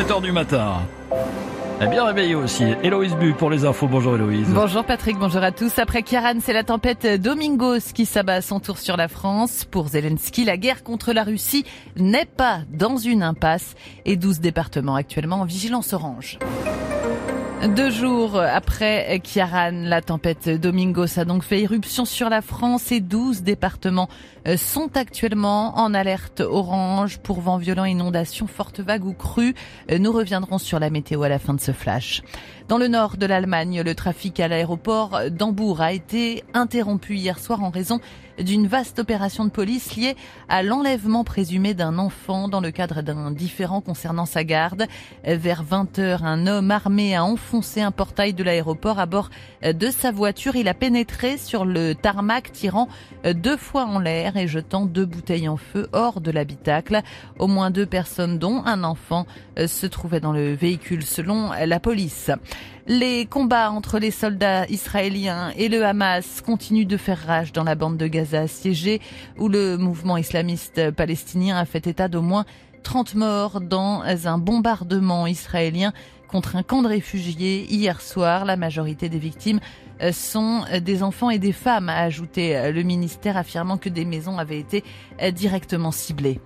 7h 0.00 0.22
du 0.22 0.32
matin. 0.32 0.78
Et 1.78 1.86
bien 1.86 2.06
réveillé 2.06 2.34
aussi. 2.34 2.64
Héloïse 2.82 3.14
Bu 3.16 3.34
pour 3.34 3.50
les 3.50 3.66
infos. 3.66 3.86
Bonjour 3.86 4.14
Héloïse. 4.14 4.48
Bonjour 4.48 4.82
Patrick, 4.82 5.18
bonjour 5.18 5.42
à 5.42 5.52
tous. 5.52 5.78
Après 5.78 6.02
Kiaran, 6.02 6.40
c'est 6.40 6.54
la 6.54 6.64
tempête 6.64 7.06
Domingos 7.20 7.92
qui 7.92 8.06
s'abat 8.06 8.36
à 8.36 8.40
son 8.40 8.60
tour 8.60 8.78
sur 8.78 8.96
la 8.96 9.08
France. 9.08 9.66
Pour 9.70 9.88
Zelensky, 9.88 10.46
la 10.46 10.56
guerre 10.56 10.84
contre 10.84 11.12
la 11.12 11.22
Russie 11.22 11.66
n'est 11.96 12.24
pas 12.24 12.60
dans 12.72 12.96
une 12.96 13.22
impasse 13.22 13.74
et 14.06 14.16
12 14.16 14.40
départements 14.40 14.94
actuellement 14.94 15.42
en 15.42 15.44
vigilance 15.44 15.92
orange. 15.92 16.38
Deux 17.68 17.90
jours 17.90 18.40
après 18.40 19.20
Kiaran, 19.22 19.72
la 19.84 20.00
tempête 20.00 20.48
Domingos 20.48 21.18
a 21.18 21.26
donc 21.26 21.42
fait 21.42 21.60
éruption 21.60 22.06
sur 22.06 22.30
la 22.30 22.40
France 22.40 22.90
et 22.90 23.00
12 23.00 23.42
départements 23.42 24.08
euh, 24.48 24.56
sont 24.56 24.96
actuellement 24.96 25.78
en 25.78 25.92
alerte 25.92 26.40
orange 26.40 27.18
pour 27.18 27.42
vent 27.42 27.58
violent, 27.58 27.84
inondations, 27.84 28.46
fortes 28.46 28.80
vagues 28.80 29.04
ou 29.04 29.12
crues. 29.12 29.54
Euh, 29.90 29.98
nous 29.98 30.10
reviendrons 30.10 30.56
sur 30.56 30.78
la 30.78 30.88
météo 30.88 31.22
à 31.22 31.28
la 31.28 31.38
fin 31.38 31.52
de 31.52 31.60
ce 31.60 31.72
flash. 31.72 32.22
Dans 32.68 32.78
le 32.78 32.88
nord 32.88 33.18
de 33.18 33.26
l'Allemagne, 33.26 33.82
le 33.82 33.94
trafic 33.94 34.40
à 34.40 34.48
l'aéroport 34.48 35.20
d'Hambourg 35.30 35.82
a 35.82 35.92
été 35.92 36.44
interrompu 36.54 37.16
hier 37.16 37.38
soir 37.38 37.62
en 37.62 37.68
raison 37.68 38.00
d'une 38.42 38.66
vaste 38.66 38.98
opération 38.98 39.44
de 39.44 39.50
police 39.50 39.96
liée 39.96 40.16
à 40.48 40.62
l'enlèvement 40.62 41.24
présumé 41.24 41.74
d'un 41.74 41.98
enfant 41.98 42.48
dans 42.48 42.60
le 42.60 42.70
cadre 42.70 43.02
d'un 43.02 43.30
différend 43.30 43.80
concernant 43.80 44.26
sa 44.26 44.44
garde. 44.44 44.86
Vers 45.24 45.62
20 45.62 45.98
heures, 45.98 46.24
un 46.24 46.46
homme 46.46 46.70
armé 46.70 47.14
a 47.14 47.24
enfoncé 47.24 47.80
un 47.80 47.90
portail 47.90 48.34
de 48.34 48.42
l'aéroport 48.42 48.98
à 48.98 49.06
bord 49.06 49.30
de 49.62 49.90
sa 49.90 50.10
voiture. 50.10 50.56
Il 50.56 50.68
a 50.68 50.74
pénétré 50.74 51.36
sur 51.36 51.64
le 51.64 51.94
tarmac, 51.94 52.52
tirant 52.52 52.88
deux 53.24 53.56
fois 53.56 53.84
en 53.84 53.98
l'air 53.98 54.36
et 54.36 54.48
jetant 54.48 54.86
deux 54.86 55.06
bouteilles 55.06 55.48
en 55.48 55.56
feu 55.56 55.88
hors 55.92 56.20
de 56.20 56.30
l'habitacle. 56.30 57.02
Au 57.38 57.46
moins 57.46 57.70
deux 57.70 57.86
personnes, 57.86 58.38
dont 58.38 58.62
un 58.64 58.84
enfant, 58.84 59.26
se 59.56 59.86
trouvaient 59.86 60.20
dans 60.20 60.32
le 60.32 60.54
véhicule 60.54 61.04
selon 61.04 61.50
la 61.52 61.80
police. 61.80 62.30
Les 62.86 63.26
combats 63.26 63.70
entre 63.70 63.98
les 63.98 64.10
soldats 64.10 64.66
israéliens 64.66 65.52
et 65.56 65.68
le 65.68 65.84
Hamas 65.84 66.40
continuent 66.40 66.86
de 66.86 66.96
faire 66.96 67.24
rage 67.24 67.52
dans 67.52 67.62
la 67.62 67.74
bande 67.74 67.96
de 67.96 68.06
Gaza 68.06 68.29
assiégée 68.34 69.00
où 69.38 69.48
le 69.48 69.76
mouvement 69.76 70.16
islamiste 70.16 70.90
palestinien 70.92 71.56
a 71.56 71.64
fait 71.64 71.86
état 71.86 72.08
d'au 72.08 72.22
moins 72.22 72.44
30 72.82 73.14
morts 73.14 73.60
dans 73.60 74.02
un 74.02 74.38
bombardement 74.38 75.26
israélien 75.26 75.92
contre 76.28 76.56
un 76.56 76.62
camp 76.62 76.82
de 76.82 76.88
réfugiés 76.88 77.66
hier 77.70 78.00
soir. 78.00 78.44
La 78.44 78.56
majorité 78.56 79.08
des 79.08 79.18
victimes 79.18 79.60
sont 80.12 80.64
des 80.80 81.02
enfants 81.02 81.28
et 81.28 81.38
des 81.38 81.52
femmes, 81.52 81.88
a 81.88 81.98
ajouté 81.98 82.72
le 82.72 82.82
ministère, 82.82 83.36
affirmant 83.36 83.76
que 83.76 83.90
des 83.90 84.06
maisons 84.06 84.38
avaient 84.38 84.60
été 84.60 84.82
directement 85.32 85.90
ciblées. 85.90 86.40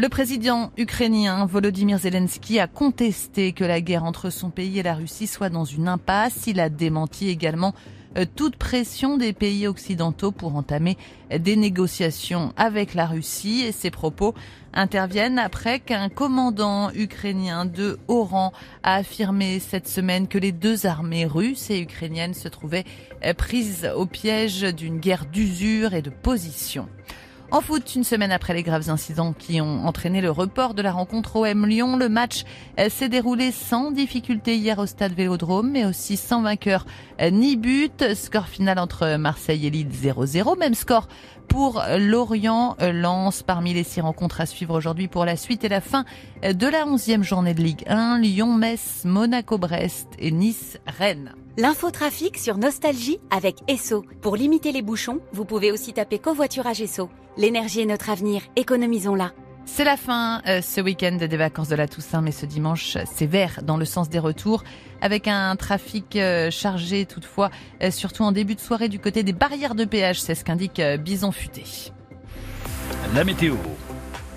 Le 0.00 0.08
président 0.08 0.70
ukrainien 0.78 1.44
Volodymyr 1.44 1.98
Zelensky 1.98 2.58
a 2.58 2.66
contesté 2.66 3.52
que 3.52 3.64
la 3.64 3.82
guerre 3.82 4.04
entre 4.04 4.30
son 4.30 4.48
pays 4.48 4.78
et 4.78 4.82
la 4.82 4.94
Russie 4.94 5.26
soit 5.26 5.50
dans 5.50 5.66
une 5.66 5.88
impasse. 5.88 6.46
Il 6.46 6.58
a 6.58 6.70
démenti 6.70 7.28
également 7.28 7.74
euh, 7.74 7.99
toute 8.34 8.56
pression 8.56 9.16
des 9.16 9.32
pays 9.32 9.66
occidentaux 9.66 10.32
pour 10.32 10.56
entamer 10.56 10.96
des 11.30 11.56
négociations 11.56 12.52
avec 12.56 12.94
la 12.94 13.06
Russie 13.06 13.62
et 13.62 13.72
ses 13.72 13.90
propos 13.90 14.34
interviennent 14.72 15.38
après 15.38 15.80
qu'un 15.80 16.08
commandant 16.08 16.90
ukrainien 16.92 17.64
de 17.64 17.98
haut 18.08 18.24
rang 18.24 18.52
a 18.82 18.96
affirmé 18.96 19.58
cette 19.58 19.88
semaine 19.88 20.28
que 20.28 20.38
les 20.38 20.52
deux 20.52 20.86
armées 20.86 21.26
russes 21.26 21.70
et 21.70 21.80
ukrainiennes 21.80 22.34
se 22.34 22.48
trouvaient 22.48 22.84
euh, 23.24 23.34
prises 23.34 23.90
au 23.96 24.06
piège 24.06 24.62
d'une 24.62 24.98
guerre 24.98 25.26
d'usure 25.26 25.94
et 25.94 26.02
de 26.02 26.10
position. 26.10 26.88
En 27.52 27.60
foot, 27.60 27.96
une 27.96 28.04
semaine 28.04 28.30
après 28.30 28.54
les 28.54 28.62
graves 28.62 28.90
incidents 28.90 29.32
qui 29.32 29.60
ont 29.60 29.84
entraîné 29.84 30.20
le 30.20 30.30
report 30.30 30.72
de 30.72 30.82
la 30.82 30.92
rencontre 30.92 31.34
OM 31.34 31.66
Lyon, 31.66 31.96
le 31.96 32.08
match 32.08 32.44
euh, 32.78 32.88
s'est 32.88 33.08
déroulé 33.08 33.50
sans 33.50 33.90
difficulté 33.90 34.54
hier 34.54 34.78
au 34.78 34.86
stade 34.86 35.14
Vélodrome, 35.14 35.68
mais 35.72 35.84
aussi 35.84 36.16
sans 36.16 36.42
vainqueur 36.42 36.86
euh, 37.20 37.30
ni 37.30 37.56
but. 37.56 38.14
Score 38.14 38.46
final 38.46 38.78
entre 38.78 39.16
Marseille 39.16 39.66
et 39.66 39.70
Lille 39.70 39.88
0-0. 39.88 40.60
Même 40.60 40.74
score 40.74 41.08
pour 41.48 41.82
Lorient 41.98 42.76
euh, 42.80 42.92
Lens 42.92 43.42
parmi 43.42 43.74
les 43.74 43.82
six 43.82 44.00
rencontres 44.00 44.40
à 44.40 44.46
suivre 44.46 44.76
aujourd'hui 44.76 45.08
pour 45.08 45.24
la 45.24 45.34
suite 45.34 45.64
et 45.64 45.68
la 45.68 45.80
fin 45.80 46.04
de 46.44 46.66
la 46.68 46.86
onzième 46.86 47.24
journée 47.24 47.54
de 47.54 47.62
Ligue 47.62 47.82
1. 47.88 48.20
Lyon, 48.20 48.54
Metz, 48.54 49.02
Monaco, 49.04 49.58
Brest 49.58 50.06
et 50.20 50.30
Nice, 50.30 50.78
Rennes. 50.86 51.34
L'infotrafic 51.56 52.38
sur 52.38 52.58
Nostalgie 52.58 53.18
avec 53.32 53.56
Esso. 53.66 54.04
Pour 54.20 54.36
limiter 54.36 54.70
les 54.70 54.82
bouchons, 54.82 55.18
vous 55.32 55.44
pouvez 55.44 55.72
aussi 55.72 55.92
taper 55.92 56.20
covoiturage 56.20 56.80
Esso. 56.80 57.10
L'énergie 57.36 57.80
est 57.80 57.86
notre 57.86 58.10
avenir, 58.10 58.42
économisons-la. 58.56 59.32
C'est 59.64 59.84
la 59.84 59.96
fin 59.96 60.42
euh, 60.48 60.60
ce 60.62 60.80
week-end 60.80 61.16
des 61.16 61.36
vacances 61.36 61.68
de 61.68 61.76
la 61.76 61.86
Toussaint, 61.86 62.22
mais 62.22 62.32
ce 62.32 62.44
dimanche, 62.44 62.98
c'est 63.14 63.26
vert 63.26 63.60
dans 63.62 63.76
le 63.76 63.84
sens 63.84 64.08
des 64.08 64.18
retours, 64.18 64.64
avec 65.00 65.28
un 65.28 65.54
trafic 65.54 66.16
euh, 66.16 66.50
chargé 66.50 67.06
toutefois, 67.06 67.50
euh, 67.82 67.90
surtout 67.90 68.24
en 68.24 68.32
début 68.32 68.56
de 68.56 68.60
soirée 68.60 68.88
du 68.88 68.98
côté 68.98 69.22
des 69.22 69.32
barrières 69.32 69.76
de 69.76 69.84
péage, 69.84 70.20
c'est 70.20 70.34
ce 70.34 70.44
qu'indique 70.44 70.82
Bison 70.98 71.30
Futé. 71.30 71.64
La 73.14 73.22
météo. 73.22 73.54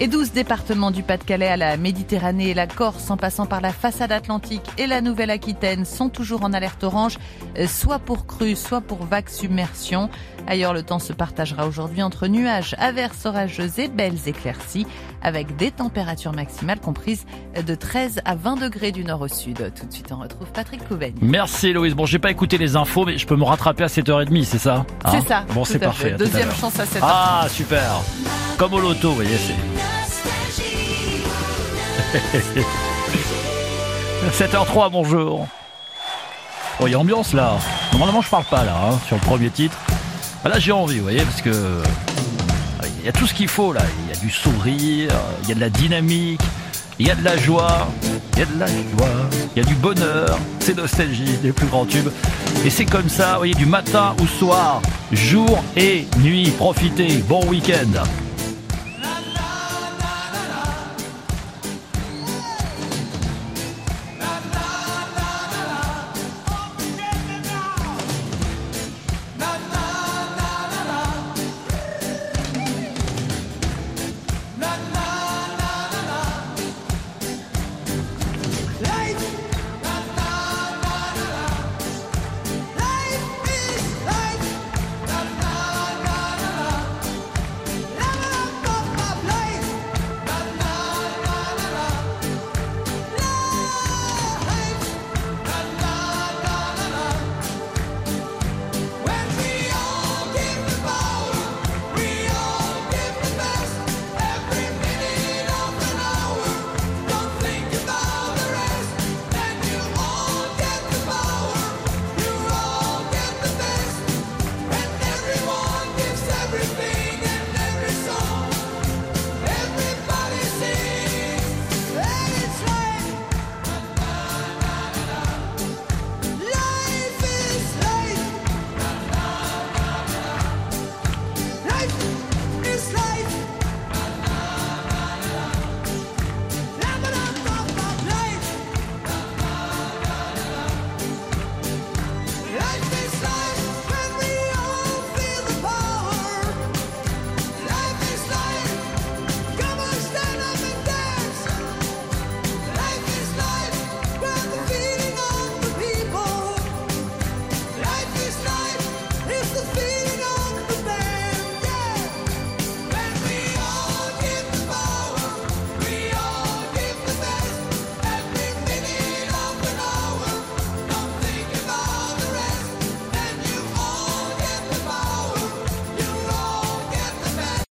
Et 0.00 0.06
12 0.06 0.30
départements 0.30 0.92
du 0.92 1.02
Pas-de-Calais 1.02 1.48
à 1.48 1.56
la 1.56 1.76
Méditerranée 1.76 2.50
et 2.50 2.54
la 2.54 2.68
Corse 2.68 3.10
en 3.10 3.16
passant 3.16 3.46
par 3.46 3.60
la 3.60 3.72
façade 3.72 4.12
atlantique 4.12 4.62
et 4.78 4.86
la 4.86 5.00
Nouvelle-Aquitaine 5.00 5.84
sont 5.84 6.08
toujours 6.08 6.44
en 6.44 6.52
alerte 6.52 6.84
orange, 6.84 7.18
soit 7.66 7.98
pour 7.98 8.24
crue, 8.24 8.54
soit 8.54 8.80
pour 8.80 9.04
vague 9.04 9.28
submersion. 9.28 10.08
Ailleurs, 10.46 10.72
le 10.72 10.84
temps 10.84 11.00
se 11.00 11.12
partagera 11.12 11.66
aujourd'hui 11.66 12.00
entre 12.02 12.28
nuages, 12.28 12.76
averses 12.78 13.26
orageuses 13.26 13.80
et 13.80 13.88
belles 13.88 14.20
éclaircies 14.26 14.86
avec 15.20 15.56
des 15.56 15.72
températures 15.72 16.32
maximales 16.32 16.78
comprises 16.78 17.26
de 17.66 17.74
13 17.74 18.20
à 18.24 18.36
20 18.36 18.54
degrés 18.60 18.92
du 18.92 19.04
nord 19.04 19.22
au 19.22 19.28
sud. 19.28 19.72
Tout 19.74 19.86
de 19.86 19.92
suite, 19.92 20.12
on 20.12 20.20
retrouve 20.20 20.46
Patrick 20.52 20.86
Couvaigne. 20.86 21.16
Merci 21.20 21.72
Loïs. 21.72 21.94
Bon, 21.94 22.06
j'ai 22.06 22.20
pas 22.20 22.30
écouté 22.30 22.56
les 22.56 22.76
infos, 22.76 23.04
mais 23.04 23.18
je 23.18 23.26
peux 23.26 23.36
me 23.36 23.42
rattraper 23.44 23.82
à 23.82 23.88
7h30, 23.88 24.44
c'est 24.44 24.58
ça 24.58 24.86
hein? 25.04 25.10
C'est 25.10 25.26
ça. 25.26 25.44
Bon, 25.52 25.64
c'est 25.64 25.80
parfait. 25.80 26.12
Deuxième 26.12 26.52
chance 26.52 26.78
à 26.78 26.84
7h. 26.84 27.00
Ah, 27.02 27.46
super. 27.50 28.00
Comme 28.56 28.74
au 28.74 28.80
loto, 28.80 29.08
vous 29.10 29.16
voyez, 29.16 29.36
c'est... 29.36 29.77
7h03, 34.32 34.90
bonjour. 34.90 35.46
Oh, 36.80 36.86
il 36.86 36.92
y 36.92 36.94
a 36.94 36.98
ambiance 36.98 37.34
là. 37.34 37.58
Normalement, 37.92 38.22
je 38.22 38.30
parle 38.30 38.44
pas 38.44 38.64
là, 38.64 38.74
hein, 38.86 38.98
sur 39.06 39.16
le 39.16 39.22
premier 39.22 39.50
titre. 39.50 39.76
Ah, 40.44 40.48
là, 40.48 40.58
j'ai 40.58 40.72
envie, 40.72 40.96
vous 40.98 41.02
voyez, 41.02 41.22
parce 41.22 41.42
que. 41.42 41.82
Il 43.00 43.06
y 43.06 43.08
a 43.08 43.12
tout 43.12 43.26
ce 43.26 43.34
qu'il 43.34 43.48
faut 43.48 43.72
là. 43.72 43.80
Il 44.04 44.14
y 44.14 44.16
a 44.16 44.20
du 44.20 44.30
sourire, 44.30 45.10
il 45.42 45.48
y 45.48 45.52
a 45.52 45.54
de 45.54 45.60
la 45.60 45.70
dynamique, 45.70 46.40
il 46.98 47.06
y 47.06 47.10
a 47.10 47.14
de 47.14 47.24
la 47.24 47.36
joie, 47.36 47.88
il 48.34 48.38
y 48.38 48.42
a 48.42 48.46
de 48.46 48.58
la 48.58 48.66
joie, 48.66 49.28
il 49.54 49.62
y 49.62 49.64
a 49.64 49.68
du 49.68 49.74
bonheur. 49.74 50.38
C'est 50.60 50.76
nostalgie, 50.76 51.36
des 51.42 51.52
plus 51.52 51.66
grands 51.66 51.86
tubes. 51.86 52.10
Et 52.64 52.70
c'est 52.70 52.86
comme 52.86 53.08
ça, 53.08 53.32
vous 53.32 53.38
voyez, 53.38 53.54
du 53.54 53.66
matin 53.66 54.14
au 54.22 54.26
soir, 54.26 54.80
jour 55.12 55.62
et 55.76 56.06
nuit. 56.18 56.50
Profitez, 56.50 57.18
bon 57.28 57.44
week-end. 57.46 58.02